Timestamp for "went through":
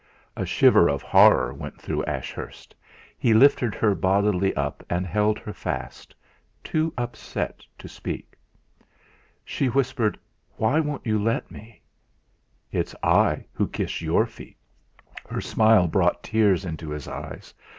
1.53-2.03